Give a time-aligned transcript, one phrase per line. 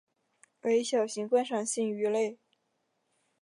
[0.61, 2.39] 为小型观赏性鱼类。